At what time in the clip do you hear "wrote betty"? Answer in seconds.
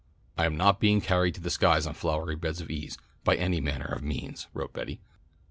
4.51-4.99